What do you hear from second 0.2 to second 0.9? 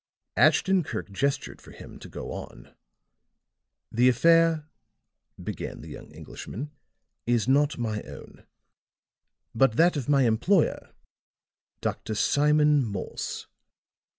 Ashton